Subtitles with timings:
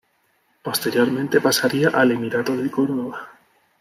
[0.63, 3.29] Posteriormente pasaría al Emirato de Córdoba.